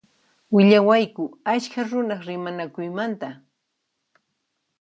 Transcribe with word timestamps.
Willawayku 0.53 1.23
askha 1.53 1.81
runaq 1.89 2.21
rimanakuymanta. 2.27 3.29